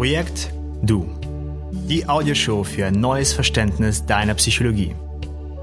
[0.00, 0.50] Projekt
[0.82, 1.06] Du.
[1.72, 4.94] Die Audioshow für ein neues Verständnis deiner Psychologie.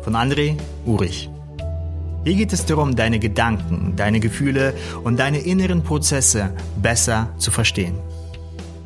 [0.03, 1.27] Von André Urich.
[2.23, 7.95] Hier geht es darum, deine Gedanken, deine Gefühle und deine inneren Prozesse besser zu verstehen.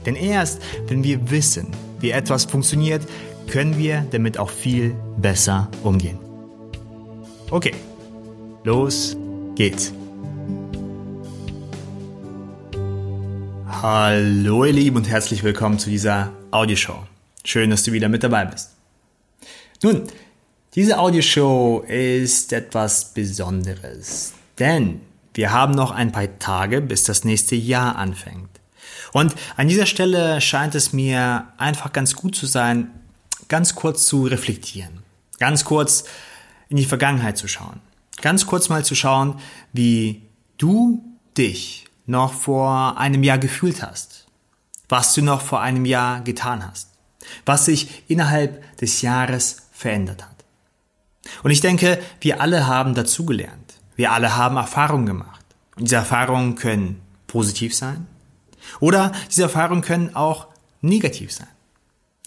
[0.06, 1.68] Denn erst, wenn wir wissen,
[2.00, 3.02] wie etwas funktioniert,
[3.50, 6.18] können wir damit auch viel besser umgehen.
[7.50, 7.74] Okay,
[8.64, 9.18] los
[9.56, 9.92] geht's.
[13.82, 17.08] Hallo ihr Lieben und herzlich willkommen zu dieser Audioshow.
[17.44, 18.76] Schön, dass du wieder mit dabei bist.
[19.82, 20.04] Nun,
[20.76, 25.02] diese Audioshow ist etwas Besonderes, denn
[25.34, 28.52] wir haben noch ein paar Tage, bis das nächste Jahr anfängt.
[29.14, 32.92] Und an dieser Stelle scheint es mir einfach ganz gut zu sein,
[33.48, 35.00] ganz kurz zu reflektieren,
[35.40, 36.04] ganz kurz
[36.70, 37.82] in die Vergangenheit zu schauen,
[38.22, 39.40] ganz kurz mal zu schauen,
[39.74, 40.22] wie
[40.60, 41.04] du
[41.36, 44.26] dich noch vor einem Jahr gefühlt hast,
[44.90, 46.90] was du noch vor einem Jahr getan hast,
[47.46, 50.46] was sich innerhalb des Jahres verändert hat.
[51.44, 53.76] Und ich denke, wir alle haben dazugelernt.
[53.96, 55.46] Wir alle haben Erfahrungen gemacht.
[55.76, 58.08] Und diese Erfahrungen können positiv sein
[58.80, 60.48] oder diese Erfahrungen können auch
[60.82, 61.48] negativ sein.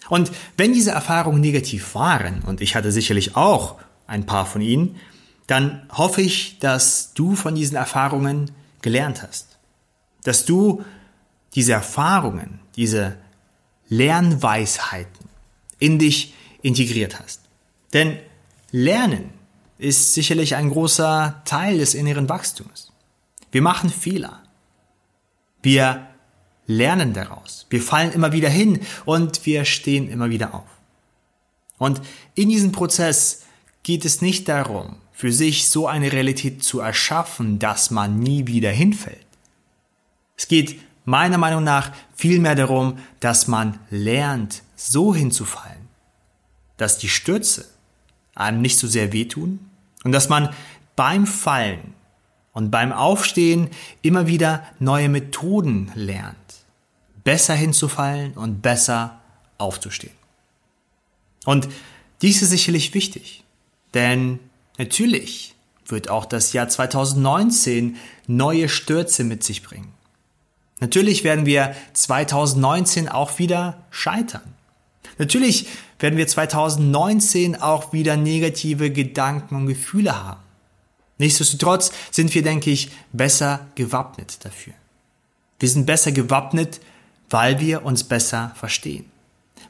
[0.09, 4.97] Und wenn diese Erfahrungen negativ waren, und ich hatte sicherlich auch ein paar von ihnen,
[5.47, 8.50] dann hoffe ich, dass du von diesen Erfahrungen
[8.83, 9.53] gelernt hast
[10.25, 10.84] dass du
[11.55, 13.17] diese Erfahrungen, diese
[13.89, 15.28] Lernweisheiten
[15.78, 17.42] in dich integriert hast.
[17.92, 18.19] Denn
[18.72, 19.31] Lernen
[19.78, 22.91] ist sicherlich ein großer Teil des inneren Wachstums.
[23.53, 24.42] Wir machen Fehler.
[25.62, 26.08] Wir
[26.66, 27.66] lernen daraus.
[27.70, 30.66] Wir fallen immer wieder hin und wir stehen immer wieder auf.
[31.78, 32.00] Und
[32.34, 33.42] in diesem Prozess
[33.83, 38.70] geht es nicht darum, für sich so eine Realität zu erschaffen, dass man nie wieder
[38.70, 39.23] hinfällt.
[40.45, 45.89] Es geht meiner Meinung nach vielmehr darum, dass man lernt, so hinzufallen,
[46.77, 47.64] dass die Stürze
[48.34, 49.70] einem nicht so sehr wehtun
[50.05, 50.50] und dass man
[50.97, 51.94] beim Fallen
[52.53, 53.71] und beim Aufstehen
[54.03, 56.37] immer wieder neue Methoden lernt,
[57.25, 59.22] besser hinzufallen und besser
[59.56, 60.12] aufzustehen.
[61.47, 61.69] Und
[62.21, 63.44] dies ist sicherlich wichtig,
[63.94, 64.41] denn
[64.76, 65.55] natürlich
[65.87, 69.94] wird auch das Jahr 2019 neue Stürze mit sich bringen.
[70.84, 74.43] Natürlich werden wir 2019 auch wieder scheitern.
[75.17, 75.67] Natürlich
[75.99, 80.43] werden wir 2019 auch wieder negative Gedanken und Gefühle haben.
[81.17, 84.75] Nichtsdestotrotz sind wir, denke ich, besser gewappnet dafür.
[85.59, 86.81] Wir sind besser gewappnet,
[87.31, 89.06] weil wir uns besser verstehen.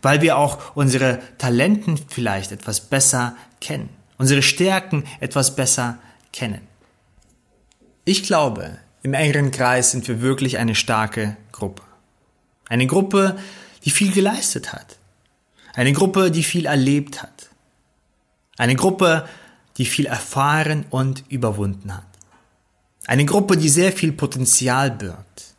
[0.02, 3.88] Weil wir auch unsere Talenten vielleicht etwas besser kennen.
[4.18, 5.98] Unsere Stärken etwas besser
[6.32, 6.62] kennen.
[8.04, 11.82] Ich glaube, im engeren Kreis sind wir wirklich eine starke Gruppe.
[12.68, 13.38] Eine Gruppe,
[13.84, 14.96] die viel geleistet hat.
[15.74, 17.50] Eine Gruppe, die viel erlebt hat.
[18.56, 19.28] Eine Gruppe,
[19.76, 22.06] die viel erfahren und überwunden hat.
[23.06, 25.54] Eine Gruppe, die sehr viel Potenzial birgt.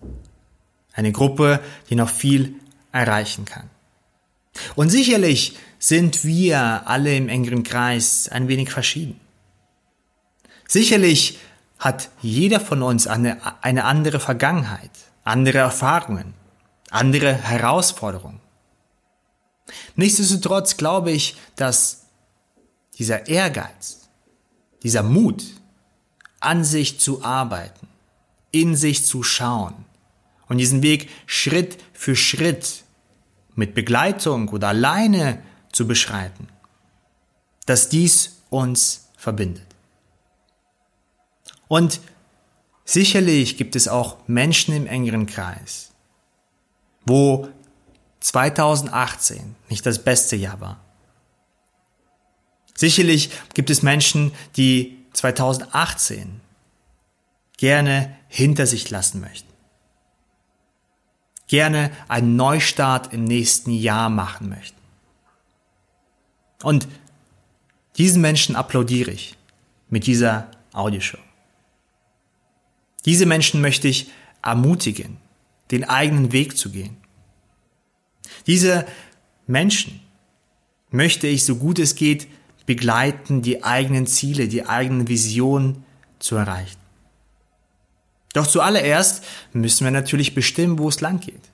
[0.94, 1.60] Eine Gruppe,
[1.92, 2.56] die noch viel
[2.92, 3.70] erreichen kann.
[4.76, 9.20] Und sicherlich sind wir alle im engeren Kreis ein wenig verschieden.
[10.68, 11.38] Sicherlich
[11.78, 14.91] hat jeder von uns eine, eine andere Vergangenheit,
[15.24, 16.34] andere Erfahrungen,
[16.90, 18.40] andere Herausforderungen.
[19.96, 22.06] Nichtsdestotrotz glaube ich, dass
[22.97, 24.08] dieser Ehrgeiz,
[24.84, 25.44] dieser Mut,
[26.40, 27.88] an sich zu arbeiten,
[28.52, 29.74] in sich zu schauen
[30.47, 32.84] und diesen Weg Schritt für Schritt
[33.56, 35.41] mit Begleitung oder alleine
[35.72, 36.47] zu beschreiten,
[37.66, 39.65] dass dies uns verbindet.
[41.68, 42.00] Und
[42.84, 45.92] sicherlich gibt es auch Menschen im engeren Kreis,
[47.06, 47.50] wo
[48.20, 50.80] 2018 nicht das beste Jahr war.
[52.76, 56.42] Sicherlich gibt es Menschen, die 2018
[57.58, 59.52] gerne hinter sich lassen möchten.
[61.47, 64.82] Gerne einen Neustart im nächsten Jahr machen möchten.
[66.64, 66.88] Und
[67.97, 69.38] diesen Menschen applaudiere ich
[69.90, 71.20] mit dieser Audioshow.
[73.05, 74.09] Diese Menschen möchte ich
[74.41, 75.17] ermutigen,
[75.72, 76.97] den eigenen Weg zu gehen.
[78.47, 78.85] Diese
[79.47, 80.02] Menschen
[80.90, 82.28] möchte ich, so gut es geht,
[82.66, 85.84] begleiten, die eigenen Ziele, die eigenen Visionen
[86.19, 86.79] zu erreichen.
[88.34, 89.23] Doch zuallererst
[89.53, 91.52] müssen wir natürlich bestimmen, wo es lang geht.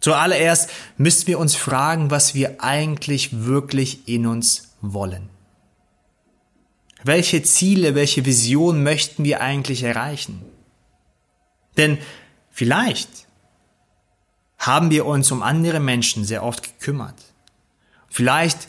[0.00, 5.33] Zuallererst müssen wir uns fragen, was wir eigentlich wirklich in uns wollen.
[7.04, 10.42] Welche Ziele, welche Vision möchten wir eigentlich erreichen?
[11.76, 11.98] Denn
[12.50, 13.26] vielleicht
[14.58, 17.20] haben wir uns um andere Menschen sehr oft gekümmert.
[18.08, 18.68] Vielleicht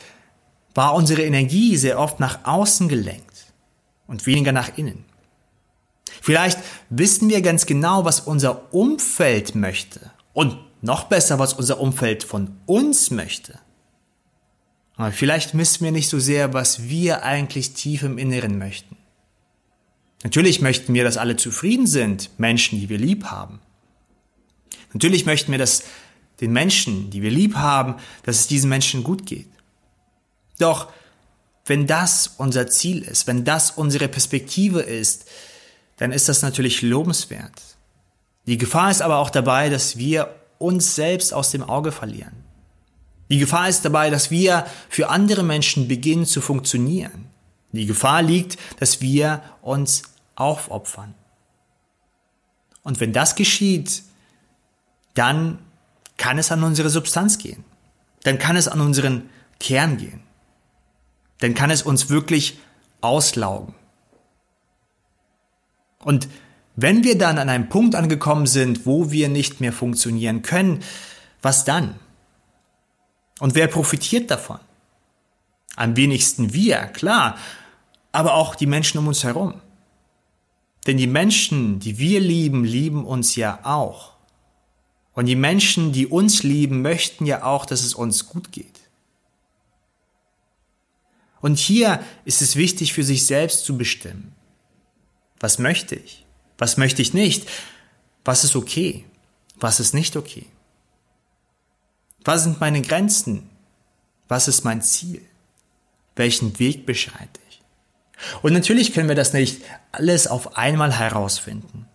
[0.73, 3.53] war unsere Energie sehr oft nach außen gelenkt
[4.05, 5.05] und weniger nach innen.
[6.21, 6.59] Vielleicht
[6.89, 12.57] wissen wir ganz genau, was unser Umfeld möchte und noch besser, was unser Umfeld von
[12.65, 13.59] uns möchte.
[14.97, 18.95] Aber vielleicht wissen wir nicht so sehr, was wir eigentlich tief im Inneren möchten.
[20.23, 23.59] Natürlich möchten wir, dass alle zufrieden sind, Menschen, die wir lieb haben.
[24.93, 25.83] Natürlich möchten wir, dass
[26.41, 29.49] den Menschen, die wir lieb haben, dass es diesen Menschen gut geht.
[30.57, 30.91] Doch
[31.65, 35.25] wenn das unser Ziel ist, wenn das unsere Perspektive ist,
[35.97, 37.61] dann ist das natürlich lobenswert.
[38.47, 42.44] Die Gefahr ist aber auch dabei, dass wir uns selbst aus dem Auge verlieren.
[43.29, 47.25] Die Gefahr ist dabei, dass wir für andere Menschen beginnen zu funktionieren.
[47.71, 50.03] Die Gefahr liegt, dass wir uns
[50.35, 51.13] aufopfern.
[52.83, 54.03] Und wenn das geschieht,
[55.15, 55.59] dann
[56.17, 57.63] kann es an unsere Substanz gehen.
[58.23, 59.29] Dann kann es an unseren
[59.59, 60.21] Kern gehen.
[61.39, 62.59] Dann kann es uns wirklich
[63.01, 63.73] auslaugen.
[65.99, 66.27] Und
[66.75, 70.83] wenn wir dann an einem Punkt angekommen sind, wo wir nicht mehr funktionieren können,
[71.41, 71.95] was dann?
[73.39, 74.59] Und wer profitiert davon?
[75.75, 77.37] Am wenigsten wir, klar,
[78.11, 79.61] aber auch die Menschen um uns herum.
[80.87, 84.13] Denn die Menschen, die wir lieben, lieben uns ja auch.
[85.13, 88.79] Und die Menschen, die uns lieben, möchten ja auch, dass es uns gut geht.
[91.41, 94.33] Und hier ist es wichtig für sich selbst zu bestimmen.
[95.39, 96.25] Was möchte ich?
[96.57, 97.47] Was möchte ich nicht?
[98.23, 99.05] Was ist okay?
[99.59, 100.47] Was ist nicht okay?
[102.25, 103.49] Was sind meine Grenzen?
[104.27, 105.21] Was ist mein Ziel?
[106.15, 107.61] Welchen Weg beschreite ich?
[108.41, 109.61] Und natürlich können wir das nicht
[109.91, 111.87] alles auf einmal herausfinden.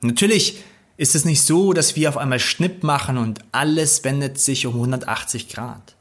[0.00, 0.62] Natürlich
[0.96, 4.74] ist es nicht so, dass wir auf einmal Schnipp machen und alles wendet sich um
[4.74, 5.96] 180 Grad.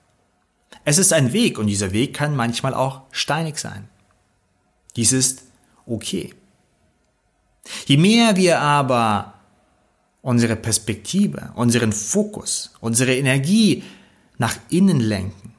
[0.85, 3.89] Es ist ein Weg und dieser Weg kann manchmal auch steinig sein.
[4.95, 5.43] Dies ist
[5.85, 6.33] okay.
[7.85, 9.33] Je mehr wir aber
[10.27, 13.83] unsere Perspektive, unseren Fokus, unsere Energie
[14.37, 15.53] nach innen lenken,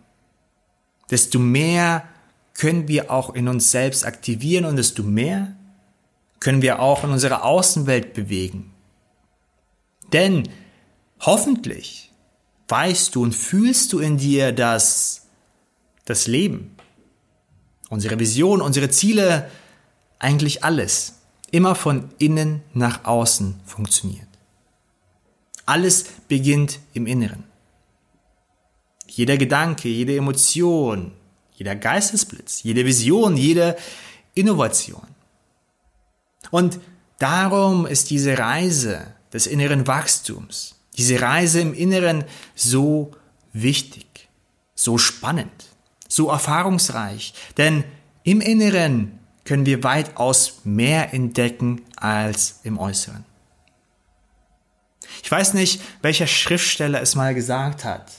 [1.10, 2.06] desto mehr
[2.52, 5.56] können wir auch in uns selbst aktivieren und desto mehr
[6.38, 8.74] können wir auch in unserer Außenwelt bewegen.
[10.12, 10.50] Denn
[11.20, 12.12] hoffentlich
[12.68, 15.28] weißt du und fühlst du in dir, dass
[16.04, 16.76] das Leben,
[17.88, 19.50] unsere Vision, unsere Ziele,
[20.18, 24.27] eigentlich alles immer von innen nach außen funktioniert.
[25.68, 27.44] Alles beginnt im Inneren.
[29.06, 31.12] Jeder Gedanke, jede Emotion,
[31.56, 33.76] jeder Geistesblitz, jede Vision, jede
[34.32, 35.06] Innovation.
[36.50, 36.80] Und
[37.18, 42.24] darum ist diese Reise des inneren Wachstums, diese Reise im Inneren
[42.54, 43.12] so
[43.52, 44.30] wichtig,
[44.74, 45.66] so spannend,
[46.08, 47.34] so erfahrungsreich.
[47.58, 47.84] Denn
[48.22, 53.27] im Inneren können wir weitaus mehr entdecken als im Äußeren.
[55.22, 58.12] Ich weiß nicht, welcher Schriftsteller es mal gesagt hat.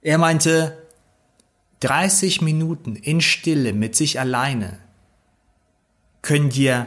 [0.00, 0.76] Er meinte,
[1.80, 4.78] 30 Minuten in Stille mit sich alleine
[6.22, 6.86] können dir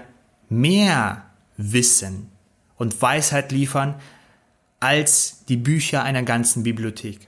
[0.50, 1.26] mehr
[1.58, 2.32] Wissen
[2.78, 4.00] und Weisheit liefern
[4.80, 7.28] als die Bücher einer ganzen Bibliothek.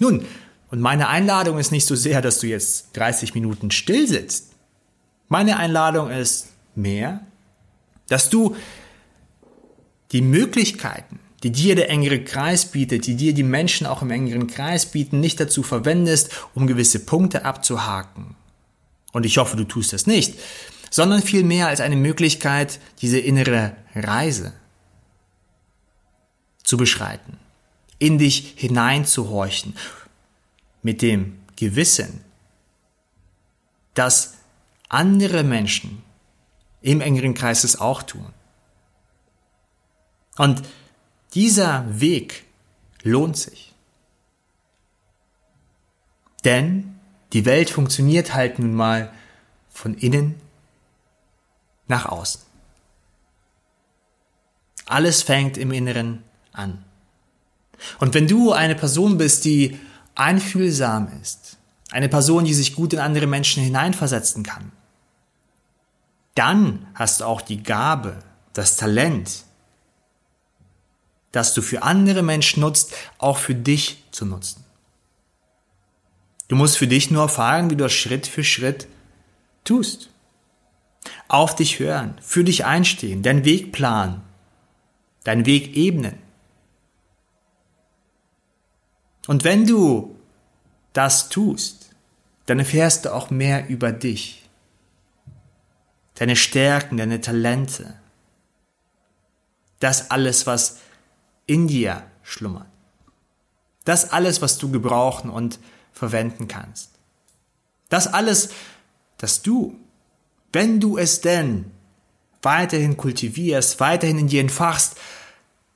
[0.00, 0.26] Nun,
[0.70, 4.52] und meine Einladung ist nicht so sehr, dass du jetzt 30 Minuten still sitzt.
[5.28, 7.20] Meine Einladung ist mehr,
[8.08, 8.56] dass du
[10.12, 14.46] die Möglichkeiten, die dir der engere Kreis bietet, die dir die Menschen auch im engeren
[14.46, 18.36] Kreis bieten, nicht dazu verwendest, um gewisse Punkte abzuhaken.
[19.12, 20.38] Und ich hoffe, du tust das nicht,
[20.90, 24.52] sondern vielmehr als eine Möglichkeit, diese innere Reise
[26.62, 27.38] zu beschreiten,
[27.98, 29.74] in dich hineinzuhorchen
[30.82, 32.20] mit dem Gewissen,
[33.94, 34.34] dass
[34.88, 36.02] andere Menschen
[36.82, 38.32] im engeren Kreis es auch tun.
[40.36, 40.62] Und
[41.34, 42.44] dieser Weg
[43.02, 43.74] lohnt sich.
[46.44, 46.98] Denn
[47.32, 49.12] die Welt funktioniert halt nun mal
[49.70, 50.40] von innen
[51.88, 52.42] nach außen.
[54.86, 56.22] Alles fängt im Inneren
[56.52, 56.84] an.
[57.98, 59.78] Und wenn du eine Person bist, die
[60.14, 61.56] einfühlsam ist,
[61.90, 64.72] eine Person, die sich gut in andere Menschen hineinversetzen kann,
[66.34, 68.18] dann hast du auch die Gabe,
[68.52, 69.44] das Talent,
[71.32, 74.64] das du für andere Menschen nutzt, auch für dich zu nutzen.
[76.48, 78.86] Du musst für dich nur erfahren, wie du das Schritt für Schritt
[79.64, 80.10] tust.
[81.28, 84.22] Auf dich hören, für dich einstehen, deinen Weg planen
[85.24, 86.18] deinen Weg ebnen.
[89.26, 90.16] Und wenn du
[90.92, 91.90] das tust,
[92.46, 94.48] dann erfährst du auch mehr über dich,
[96.16, 97.94] deine Stärken, deine Talente,
[99.78, 100.78] das alles, was
[101.52, 102.66] in dir schlummert.
[103.84, 105.58] Das alles, was du gebrauchen und
[105.92, 106.90] verwenden kannst.
[107.88, 108.50] Das alles,
[109.18, 109.76] das du,
[110.52, 111.70] wenn du es denn
[112.40, 114.96] weiterhin kultivierst, weiterhin in dir entfachst,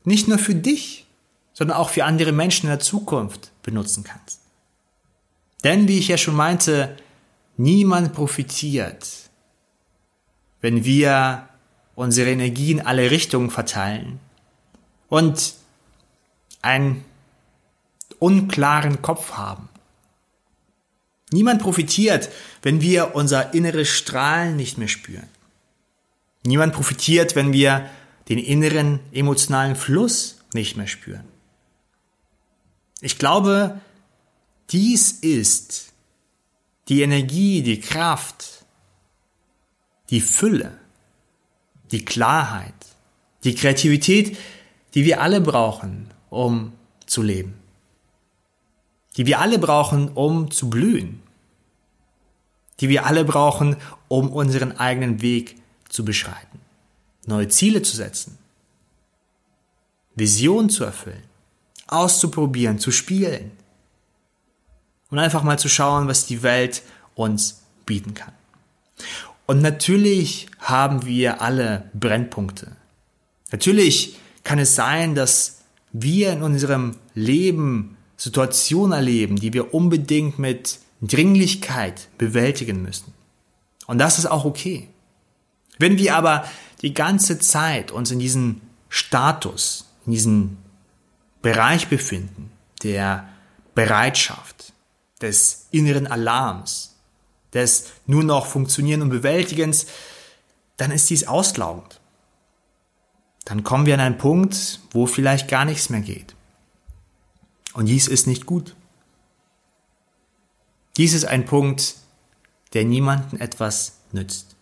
[0.04, 1.06] nicht nur für dich,
[1.52, 4.40] sondern auch für andere Menschen in der Zukunft benutzen kannst.
[5.62, 6.96] Denn, wie ich ja schon meinte,
[7.56, 9.06] niemand profitiert,
[10.60, 11.48] wenn wir
[11.94, 14.20] unsere Energie in alle Richtungen verteilen
[15.08, 15.54] und
[16.66, 17.04] einen
[18.18, 19.68] unklaren Kopf haben.
[21.30, 22.28] Niemand profitiert,
[22.62, 25.28] wenn wir unser inneres Strahlen nicht mehr spüren.
[26.44, 27.88] Niemand profitiert, wenn wir
[28.28, 31.24] den inneren emotionalen Fluss nicht mehr spüren.
[33.00, 33.80] Ich glaube,
[34.70, 35.92] dies ist
[36.88, 38.64] die Energie, die Kraft,
[40.10, 40.78] die Fülle,
[41.90, 42.74] die Klarheit,
[43.44, 44.36] die Kreativität,
[44.94, 46.72] die wir alle brauchen, um
[47.06, 47.54] zu leben.
[49.16, 51.22] Die wir alle brauchen, um zu blühen.
[52.80, 53.76] Die wir alle brauchen,
[54.08, 55.56] um unseren eigenen Weg
[55.88, 56.60] zu beschreiten.
[57.24, 58.38] Neue Ziele zu setzen.
[60.14, 61.22] Visionen zu erfüllen.
[61.86, 63.52] Auszuprobieren, zu spielen.
[65.10, 66.82] Und einfach mal zu schauen, was die Welt
[67.14, 68.32] uns bieten kann.
[69.46, 72.72] Und natürlich haben wir alle Brennpunkte.
[73.52, 75.55] Natürlich kann es sein, dass
[76.02, 83.12] wir in unserem Leben Situationen erleben, die wir unbedingt mit Dringlichkeit bewältigen müssen.
[83.86, 84.88] Und das ist auch okay.
[85.78, 86.44] Wenn wir aber
[86.82, 90.56] die ganze Zeit uns in diesem Status, in diesem
[91.42, 92.50] Bereich befinden,
[92.82, 93.28] der
[93.74, 94.72] Bereitschaft,
[95.20, 96.94] des inneren Alarms,
[97.54, 99.86] des nur noch Funktionieren und Bewältigens,
[100.76, 102.00] dann ist dies auslaugend.
[103.46, 106.34] Dann kommen wir an einen Punkt, wo vielleicht gar nichts mehr geht.
[107.72, 108.76] Und dies ist nicht gut.
[110.98, 111.94] Dies ist ein Punkt,
[112.74, 114.56] der niemanden etwas nützt.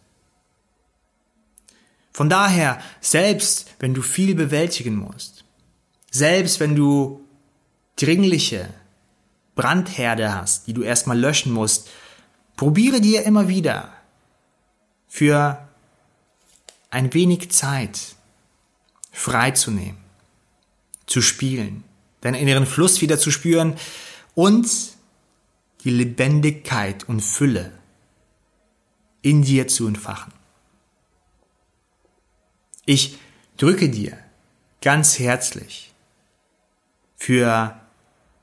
[2.13, 5.45] Von daher, selbst wenn du viel bewältigen musst,
[6.13, 7.25] selbst wenn du
[7.97, 8.69] dringliche
[9.57, 11.89] Brandherde hast, die du erstmal löschen musst,
[12.57, 13.93] Probiere dir immer wieder
[15.09, 15.69] für
[16.91, 18.15] ein wenig Zeit
[19.15, 19.97] freizunehmen,
[21.07, 21.85] zu spielen,
[22.21, 23.77] deinen inneren Fluss wieder zu spüren
[24.35, 24.69] und
[25.85, 27.73] die Lebendigkeit und Fülle
[29.23, 30.33] in dir zu entfachen.
[32.87, 33.17] Ich
[33.57, 34.19] drücke dir
[34.83, 35.95] ganz herzlich
[37.17, 37.81] für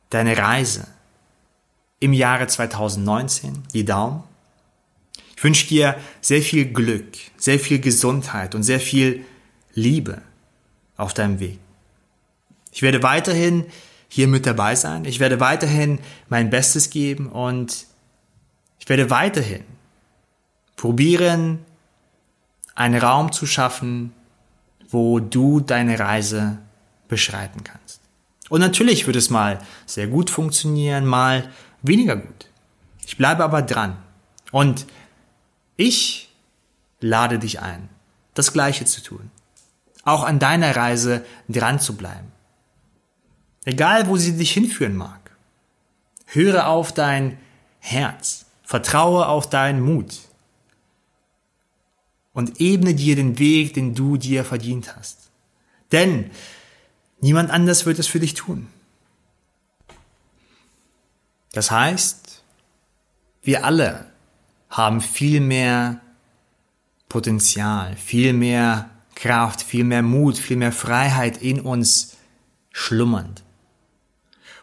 [0.09, 0.87] deine Reise
[1.99, 4.23] im Jahre 2019, die Daumen.
[5.35, 9.25] Ich wünsche dir sehr viel Glück, sehr viel Gesundheit und sehr viel
[9.73, 10.21] Liebe
[11.01, 11.59] auf deinem Weg.
[12.71, 13.65] Ich werde weiterhin
[14.07, 15.05] hier mit dabei sein.
[15.05, 17.85] Ich werde weiterhin mein Bestes geben und
[18.79, 19.63] ich werde weiterhin
[20.75, 21.59] probieren,
[22.75, 24.13] einen Raum zu schaffen,
[24.89, 26.57] wo du deine Reise
[27.07, 28.01] beschreiten kannst.
[28.49, 31.49] Und natürlich wird es mal sehr gut funktionieren, mal
[31.81, 32.49] weniger gut.
[33.05, 33.97] Ich bleibe aber dran.
[34.51, 34.85] Und
[35.77, 36.29] ich
[36.99, 37.89] lade dich ein,
[38.33, 39.31] das Gleiche zu tun.
[40.03, 42.31] Auch an deiner Reise dran zu bleiben.
[43.65, 45.31] Egal, wo sie dich hinführen mag.
[46.25, 47.37] Höre auf dein
[47.79, 48.45] Herz.
[48.63, 50.17] Vertraue auf deinen Mut.
[52.33, 55.29] Und ebne dir den Weg, den du dir verdient hast.
[55.91, 56.31] Denn
[57.19, 58.67] niemand anders wird es für dich tun.
[61.51, 62.43] Das heißt,
[63.43, 64.05] wir alle
[64.69, 65.99] haben viel mehr
[67.09, 72.17] Potenzial, viel mehr Kraft, viel mehr Mut, viel mehr Freiheit in uns
[72.71, 73.43] schlummernd.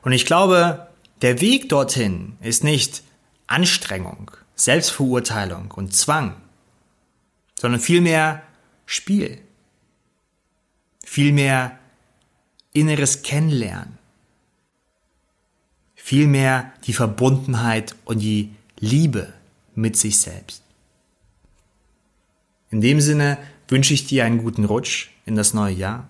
[0.02, 0.88] Und ich glaube,
[1.22, 3.02] der Weg dorthin ist nicht
[3.46, 6.36] Anstrengung, Selbstverurteilung und Zwang,
[7.58, 8.42] sondern vielmehr
[8.86, 9.40] Spiel,
[11.04, 11.78] vielmehr
[12.72, 13.98] inneres Kennenlernen,
[15.94, 19.32] vielmehr die Verbundenheit und die Liebe
[19.74, 20.62] mit sich selbst.
[22.70, 26.08] In dem Sinne wünsche ich dir einen guten Rutsch in das neue Jahr.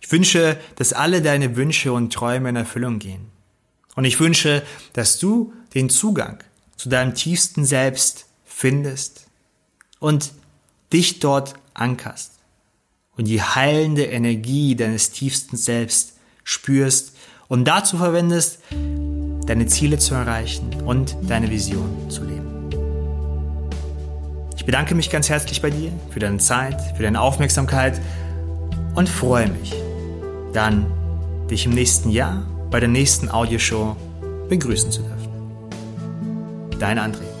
[0.00, 3.26] Ich wünsche, dass alle deine Wünsche und Träume in Erfüllung gehen.
[3.96, 4.62] Und ich wünsche,
[4.92, 6.44] dass du den Zugang
[6.76, 9.26] zu deinem tiefsten Selbst findest
[9.98, 10.32] und
[10.92, 12.32] dich dort ankerst
[13.16, 16.14] und die heilende Energie deines tiefsten Selbst
[16.44, 17.16] spürst
[17.48, 18.60] und dazu verwendest,
[19.46, 22.55] deine Ziele zu erreichen und deine Vision zu leben.
[24.66, 28.00] Ich bedanke mich ganz herzlich bei dir für deine Zeit, für deine Aufmerksamkeit
[28.96, 29.72] und freue mich,
[30.52, 30.86] dann
[31.48, 33.94] dich im nächsten Jahr bei der nächsten Audioshow
[34.48, 35.28] begrüßen zu dürfen.
[36.80, 37.35] Dein André.